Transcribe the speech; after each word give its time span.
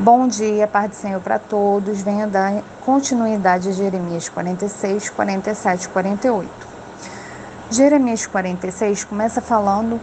Bom 0.00 0.28
dia, 0.28 0.68
Pai 0.68 0.86
do 0.86 0.94
Senhor 0.94 1.20
para 1.20 1.40
todos. 1.40 2.00
Venha 2.02 2.24
dar 2.24 2.62
continuidade 2.84 3.68
a 3.68 3.72
Jeremias 3.72 4.28
46, 4.28 5.10
47 5.10 5.82
e 5.82 5.88
48. 5.88 6.48
Jeremias 7.68 8.24
46 8.24 9.02
começa 9.02 9.40
falando 9.40 10.00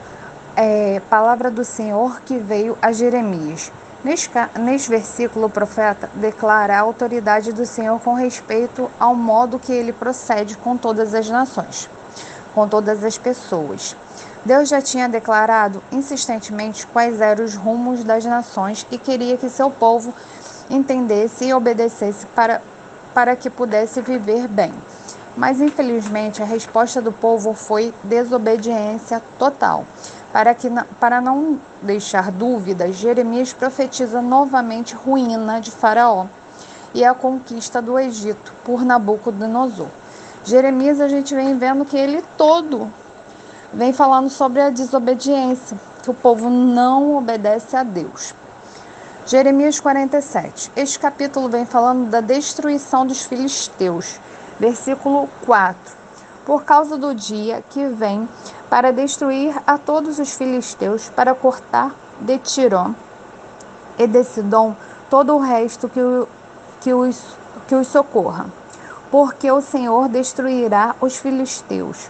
é, 0.54 1.02
palavra 1.10 1.50
do 1.50 1.64
Senhor 1.64 2.20
que 2.26 2.38
veio 2.38 2.78
a 2.82 2.92
Jeremias. 2.92 3.72
Neste, 4.04 4.30
neste 4.60 4.90
versículo, 4.90 5.46
o 5.46 5.50
profeta 5.50 6.10
declara 6.14 6.76
a 6.76 6.82
autoridade 6.82 7.54
do 7.54 7.66
Senhor 7.66 7.98
com 8.02 8.16
respeito 8.16 8.92
ao 9.00 9.16
modo 9.16 9.58
que 9.58 9.72
ele 9.72 9.94
procede 9.94 10.58
com 10.58 10.76
todas 10.76 11.14
as 11.14 11.30
nações, 11.30 11.90
com 12.54 12.68
todas 12.68 13.02
as 13.02 13.18
pessoas. 13.18 13.96
Deus 14.46 14.70
já 14.70 14.80
tinha 14.80 15.10
declarado 15.10 15.82
insistentemente 15.92 16.86
quais 16.86 17.20
eram 17.20 17.44
os 17.44 17.56
rumos 17.56 18.04
das 18.04 18.24
nações 18.24 18.86
e 18.92 18.98
queria 19.00 19.38
que 19.38 19.50
seu 19.50 19.72
povo 19.72 20.14
entendesse 20.70 21.46
e 21.46 21.54
obedecesse 21.54 22.28
para, 22.28 22.62
para 23.12 23.36
que 23.36 23.50
pudesse 23.50 24.02
viver 24.02 24.48
bem. 24.48 24.72
Mas 25.36 25.60
infelizmente 25.60 26.44
a 26.44 26.46
resposta 26.46 27.02
do 27.02 27.12
povo 27.12 27.56
foi 27.56 27.92
desobediência 28.04 29.20
total. 29.40 29.84
Para, 30.32 30.54
que, 30.54 30.70
para 31.00 31.20
não 31.20 31.60
deixar 31.82 32.32
dúvidas, 32.32 32.98
Jeremias 32.98 33.52
profetiza 33.52 34.22
novamente 34.22 34.94
ruína 34.94 35.60
de 35.60 35.72
Faraó 35.72 36.28
e 36.94 37.04
a 37.04 37.16
conquista 37.16 37.82
do 37.82 37.98
Egito 37.98 38.54
por 38.64 38.86
Nabucodonosor. 38.86 39.88
Jeremias 40.44 41.02
a 41.02 41.08
gente 41.08 41.34
vem 41.34 41.58
vendo 41.58 41.84
que 41.84 41.98
ele 41.98 42.24
todo 42.38 42.92
vem 43.76 43.92
falando 43.92 44.30
sobre 44.30 44.62
a 44.62 44.70
desobediência, 44.70 45.78
que 46.02 46.10
o 46.10 46.14
povo 46.14 46.50
não 46.50 47.18
obedece 47.18 47.76
a 47.76 47.84
Deus. 47.84 48.34
Jeremias 49.26 49.80
47. 49.80 50.72
Este 50.76 50.98
capítulo 50.98 51.50
vem 51.50 51.66
falando 51.66 52.10
da 52.10 52.22
destruição 52.22 53.06
dos 53.06 53.24
filisteus. 53.24 54.20
Versículo 54.60 55.28
4. 55.46 55.78
Por 56.46 56.64
causa 56.64 56.98
do 56.98 57.14
dia 57.14 57.64
que 57.70 57.86
vem 57.88 58.30
para 58.70 58.94
destruir 58.94 59.54
a 59.68 59.78
todos 59.78 60.20
os 60.20 60.34
filisteus, 60.36 61.10
para 61.10 61.36
cortar 61.36 61.94
de 62.22 62.38
Tiró 62.38 62.92
e 63.98 64.08
de 64.08 64.24
Sidom 64.24 64.74
todo 65.10 65.36
o 65.36 65.40
resto 65.40 65.90
que, 65.90 66.00
que, 66.80 66.94
os, 66.94 67.22
que 67.68 67.76
os 67.76 67.88
socorra. 67.88 68.46
Porque 69.12 69.52
o 69.52 69.60
Senhor 69.60 70.08
destruirá 70.08 70.96
os 71.02 71.18
filisteus 71.18 72.10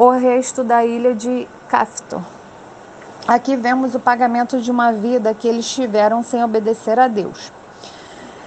o 0.00 0.08
resto 0.12 0.64
da 0.64 0.82
ilha 0.82 1.14
de 1.14 1.46
Caftor. 1.68 2.22
Aqui 3.28 3.54
vemos 3.54 3.94
o 3.94 4.00
pagamento 4.00 4.58
de 4.58 4.70
uma 4.70 4.94
vida 4.94 5.34
que 5.34 5.46
eles 5.46 5.70
tiveram 5.70 6.24
sem 6.24 6.42
obedecer 6.42 6.98
a 6.98 7.06
Deus. 7.06 7.52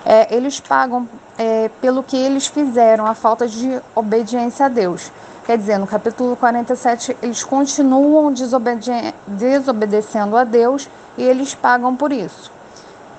É, 0.03 0.35
eles 0.35 0.59
pagam 0.59 1.07
é, 1.37 1.69
pelo 1.79 2.01
que 2.01 2.17
eles 2.17 2.47
fizeram, 2.47 3.05
a 3.05 3.13
falta 3.13 3.47
de 3.47 3.79
obediência 3.93 4.65
a 4.65 4.67
Deus. 4.67 5.11
Quer 5.45 5.59
dizer, 5.59 5.77
no 5.77 5.85
capítulo 5.85 6.35
47, 6.35 7.15
eles 7.21 7.43
continuam 7.43 8.33
desobede 8.33 8.91
desobedecendo 9.27 10.35
a 10.35 10.43
Deus 10.43 10.89
e 11.15 11.21
eles 11.21 11.53
pagam 11.53 11.95
por 11.95 12.11
isso. 12.11 12.51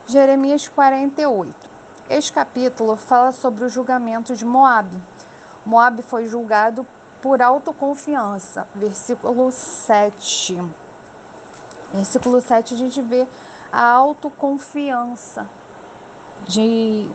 Jeremias 0.09 0.67
48. 0.67 1.55
Este 2.11 2.33
capítulo 2.33 2.97
fala 2.97 3.31
sobre 3.31 3.65
o 3.65 3.69
julgamento 3.69 4.35
de 4.35 4.45
Moab. 4.45 4.91
Moab 5.65 6.03
foi 6.03 6.27
julgado 6.27 6.85
por 7.25 7.41
autoconfiança. 7.41 8.69
Versículo 8.75 9.51
7. 9.51 10.61
Versículo 11.91 12.39
7 12.43 12.75
a 12.75 12.77
gente 12.77 13.01
vê 13.01 13.27
a 13.73 13.83
autoconfiança 13.93 15.49
de 16.47 17.09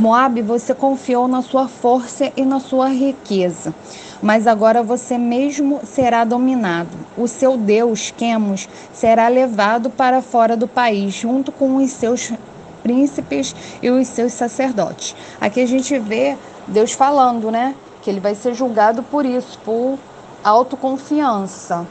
Moab, 0.00 0.40
você 0.40 0.72
confiou 0.72 1.28
na 1.28 1.42
sua 1.42 1.68
força 1.68 2.32
e 2.34 2.46
na 2.46 2.60
sua 2.60 2.88
riqueza, 2.88 3.74
mas 4.22 4.46
agora 4.46 4.82
você 4.82 5.18
mesmo 5.18 5.80
será 5.84 6.24
dominado. 6.24 6.96
O 7.14 7.28
seu 7.28 7.58
Deus, 7.58 8.10
Quemos, 8.16 8.66
será 8.90 9.28
levado 9.28 9.90
para 9.90 10.22
fora 10.22 10.56
do 10.56 10.66
país, 10.66 11.12
junto 11.12 11.52
com 11.52 11.76
os 11.76 11.90
seus 11.90 12.32
príncipes 12.88 13.54
e 13.82 13.90
os 13.90 14.08
seus 14.08 14.32
sacerdotes. 14.32 15.14
Aqui 15.38 15.60
a 15.60 15.66
gente 15.66 15.98
vê 15.98 16.38
Deus 16.66 16.92
falando, 16.92 17.50
né? 17.50 17.74
Que 18.00 18.08
ele 18.08 18.18
vai 18.18 18.34
ser 18.34 18.54
julgado 18.54 19.02
por 19.02 19.26
isso, 19.26 19.58
por 19.62 19.98
autoconfiança. 20.42 21.86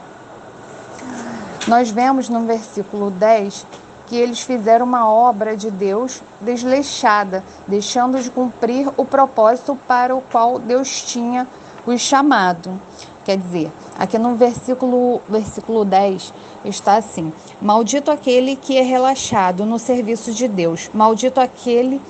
Nós 1.68 1.90
vemos 1.90 2.28
no 2.28 2.44
versículo 2.46 3.12
10 3.12 3.64
que 4.06 4.16
eles 4.16 4.40
fizeram 4.40 4.86
uma 4.86 5.08
obra 5.08 5.56
de 5.56 5.70
Deus 5.70 6.20
desleixada, 6.40 7.44
deixando 7.68 8.20
de 8.20 8.30
cumprir 8.30 8.88
o 8.96 9.04
propósito 9.04 9.78
para 9.86 10.16
o 10.16 10.22
qual 10.22 10.58
Deus 10.58 11.02
tinha 11.02 11.46
os 11.86 12.00
chamado. 12.00 12.80
Quer 13.28 13.36
dizer, 13.36 13.70
aqui 13.98 14.16
no 14.16 14.36
versículo, 14.36 15.20
versículo 15.28 15.84
10 15.84 16.32
está 16.64 16.96
assim: 16.96 17.30
Maldito 17.60 18.10
aquele 18.10 18.56
que 18.56 18.78
é 18.78 18.80
relaxado 18.80 19.66
no 19.66 19.78
serviço 19.78 20.32
de 20.32 20.48
Deus, 20.48 20.88
maldito 20.94 21.38
aquele 21.38 22.00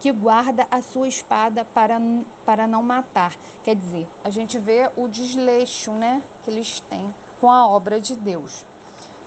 que 0.00 0.10
guarda 0.10 0.66
a 0.68 0.82
sua 0.82 1.06
espada 1.06 1.64
para, 1.64 1.96
para 2.44 2.66
não 2.66 2.82
matar. 2.82 3.36
Quer 3.62 3.76
dizer, 3.76 4.08
a 4.24 4.30
gente 4.30 4.58
vê 4.58 4.90
o 4.96 5.06
desleixo 5.06 5.92
né, 5.92 6.20
que 6.42 6.50
eles 6.50 6.80
têm 6.80 7.14
com 7.40 7.48
a 7.48 7.68
obra 7.68 8.00
de 8.00 8.16
Deus. 8.16 8.66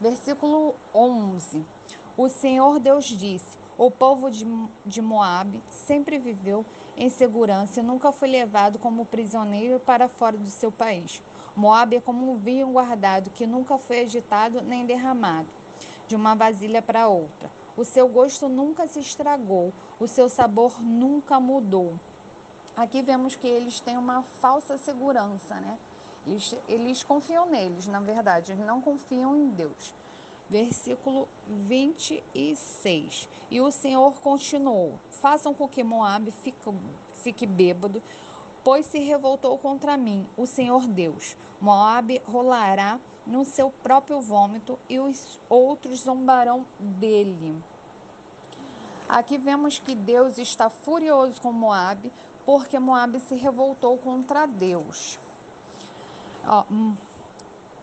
Versículo 0.01 0.75
11: 0.93 1.63
O 2.17 2.27
Senhor 2.27 2.77
Deus 2.77 3.05
disse: 3.05 3.57
O 3.77 3.89
povo 3.89 4.29
de, 4.29 4.45
de 4.85 5.01
Moabe 5.01 5.63
sempre 5.71 6.19
viveu 6.19 6.65
em 6.97 7.09
segurança 7.09 7.79
e 7.79 7.83
nunca 7.83 8.11
foi 8.11 8.27
levado 8.27 8.77
como 8.77 9.05
prisioneiro 9.05 9.79
para 9.79 10.09
fora 10.09 10.37
do 10.37 10.49
seu 10.49 10.73
país. 10.73 11.23
Moab 11.57 11.95
é 11.95 11.99
como 11.99 12.31
um 12.31 12.37
vinho 12.37 12.67
guardado 12.67 13.31
que 13.31 13.47
nunca 13.47 13.79
foi 13.79 14.01
agitado 14.01 14.61
nem 14.61 14.85
derramado 14.85 15.47
de 16.07 16.15
uma 16.15 16.35
vasilha 16.35 16.83
para 16.83 17.07
outra. 17.07 17.51
O 17.75 17.83
seu 17.83 18.07
gosto 18.07 18.47
nunca 18.47 18.87
se 18.87 18.99
estragou, 18.99 19.73
o 19.99 20.07
seu 20.07 20.29
sabor 20.29 20.79
nunca 20.83 21.39
mudou. 21.39 21.95
Aqui 22.75 23.01
vemos 23.01 23.35
que 23.35 23.47
eles 23.47 23.79
têm 23.79 23.97
uma 23.97 24.21
falsa 24.21 24.77
segurança, 24.77 25.59
né? 25.59 25.79
Eles, 26.27 26.55
eles 26.67 27.03
confiam 27.03 27.47
neles, 27.47 27.87
na 27.87 28.01
verdade, 28.01 28.51
eles 28.51 28.63
não 28.63 28.79
confiam 28.79 29.35
em 29.35 29.47
Deus. 29.47 29.95
Versículo 30.47 31.27
26. 31.47 33.27
E 33.49 33.59
o 33.59 33.71
Senhor 33.71 34.21
continuou: 34.21 34.99
Façam 35.09 35.55
com 35.55 35.67
que 35.67 35.83
Moab 35.83 36.29
fique, 36.29 36.71
fique 37.13 37.47
bêbado, 37.47 38.01
pois 38.67 38.85
se 38.85 38.99
revoltou 38.99 39.57
contra 39.57 39.95
mim, 39.95 40.27
o 40.35 40.45
Senhor 40.45 40.87
Deus. 40.87 41.37
Moabe 41.61 42.21
rolará 42.25 42.99
no 43.25 43.45
seu 43.45 43.71
próprio 43.71 44.19
vômito 44.19 44.77
e 44.89 44.99
os 44.99 45.39
outros 45.47 46.01
zombarão 46.01 46.67
dele. 46.77 47.63
Aqui 49.07 49.37
vemos 49.37 49.79
que 49.79 49.95
Deus 49.95 50.37
está 50.37 50.69
furioso 50.69 51.39
com 51.41 51.53
Moabe, 51.53 52.11
porque 52.45 52.77
Moabe 52.77 53.21
se 53.21 53.35
revoltou 53.35 53.97
contra 53.97 54.45
Deus. 54.45 55.17
Ó, 56.45 56.65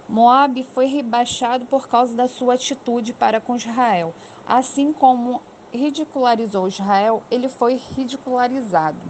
Moabe 0.07 0.65
foi 0.65 0.85
rebaixado 0.85 1.65
por 1.65 1.89
causa 1.89 2.15
da 2.15 2.29
sua 2.29 2.57
atitude 2.57 3.15
para 3.15 3.41
com 3.41 3.57
Israel. 3.57 4.15
Assim 4.47 4.93
como 4.93 5.41
ridicularizou 5.73 6.69
Israel, 6.69 7.23
ele 7.31 7.49
foi 7.49 7.75
ridicularizado. 7.75 9.01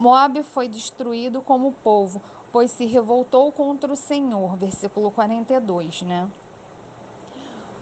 Moabe 0.00 0.42
foi 0.42 0.66
destruído 0.66 1.42
como 1.42 1.72
povo, 1.72 2.22
pois 2.50 2.70
se 2.70 2.86
revoltou 2.86 3.52
contra 3.52 3.92
o 3.92 3.94
Senhor. 3.94 4.56
Versículo 4.56 5.10
42, 5.10 6.00
né? 6.00 6.30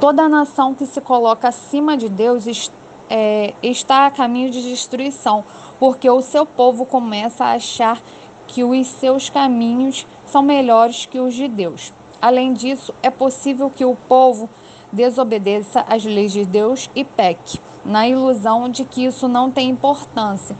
Toda 0.00 0.28
nação 0.28 0.74
que 0.74 0.84
se 0.84 1.00
coloca 1.00 1.46
acima 1.46 1.96
de 1.96 2.08
Deus 2.08 2.72
é, 3.08 3.54
está 3.62 4.06
a 4.06 4.10
caminho 4.10 4.50
de 4.50 4.60
destruição, 4.68 5.44
porque 5.78 6.10
o 6.10 6.20
seu 6.20 6.44
povo 6.44 6.84
começa 6.84 7.44
a 7.44 7.52
achar 7.52 8.02
que 8.48 8.64
os 8.64 8.88
seus 8.88 9.30
caminhos 9.30 10.04
são 10.26 10.42
melhores 10.42 11.06
que 11.06 11.20
os 11.20 11.32
de 11.32 11.46
Deus. 11.46 11.92
Além 12.20 12.52
disso, 12.52 12.92
é 13.00 13.10
possível 13.10 13.70
que 13.70 13.84
o 13.84 13.94
povo 13.94 14.50
desobedeça 14.90 15.84
às 15.88 16.04
leis 16.04 16.32
de 16.32 16.44
Deus 16.44 16.90
e 16.96 17.04
peque, 17.04 17.60
na 17.84 18.08
ilusão 18.08 18.68
de 18.68 18.84
que 18.84 19.04
isso 19.04 19.28
não 19.28 19.52
tem 19.52 19.70
importância 19.70 20.56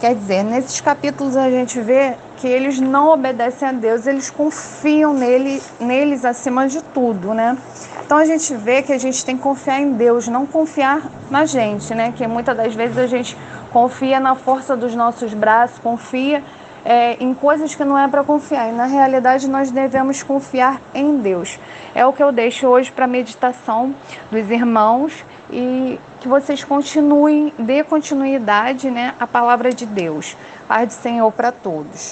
Quer 0.00 0.14
dizer, 0.14 0.42
nesses 0.42 0.80
capítulos 0.80 1.36
a 1.36 1.50
gente 1.50 1.78
vê 1.78 2.14
que 2.38 2.48
eles 2.48 2.80
não 2.80 3.10
obedecem 3.10 3.68
a 3.68 3.72
Deus, 3.72 4.06
eles 4.06 4.30
confiam 4.30 5.12
nele, 5.12 5.62
neles 5.78 6.24
acima 6.24 6.66
de 6.66 6.82
tudo, 6.82 7.34
né? 7.34 7.54
Então 8.02 8.16
a 8.16 8.24
gente 8.24 8.54
vê 8.54 8.80
que 8.80 8.94
a 8.94 8.98
gente 8.98 9.22
tem 9.22 9.36
que 9.36 9.42
confiar 9.42 9.78
em 9.78 9.92
Deus, 9.92 10.26
não 10.26 10.46
confiar 10.46 11.02
na 11.30 11.44
gente, 11.44 11.94
né? 11.94 12.14
Que 12.16 12.26
muitas 12.26 12.56
das 12.56 12.74
vezes 12.74 12.96
a 12.96 13.06
gente 13.06 13.36
confia 13.70 14.18
na 14.18 14.34
força 14.34 14.74
dos 14.74 14.94
nossos 14.94 15.34
braços, 15.34 15.78
confia 15.80 16.42
é, 16.82 17.22
em 17.22 17.34
coisas 17.34 17.74
que 17.74 17.84
não 17.84 17.98
é 17.98 18.08
para 18.08 18.24
confiar. 18.24 18.70
E 18.70 18.72
na 18.72 18.86
realidade 18.86 19.46
nós 19.50 19.70
devemos 19.70 20.22
confiar 20.22 20.80
em 20.94 21.18
Deus. 21.18 21.58
É 21.94 22.06
o 22.06 22.12
que 22.14 22.22
eu 22.22 22.32
deixo 22.32 22.66
hoje 22.66 22.90
para 22.90 23.06
meditação 23.06 23.94
dos 24.30 24.50
irmãos 24.50 25.12
e 25.52 25.98
que 26.20 26.28
vocês 26.28 26.62
continuem, 26.64 27.52
dê 27.58 27.82
continuidade 27.82 28.90
né, 28.90 29.14
à 29.18 29.26
palavra 29.26 29.72
de 29.72 29.86
Deus. 29.86 30.36
Paz 30.68 30.88
do 30.88 30.92
Senhor 30.92 31.30
para 31.32 31.50
todos. 31.50 32.08